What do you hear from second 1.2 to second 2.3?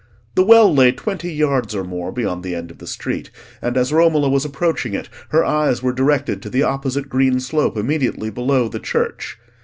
yards or more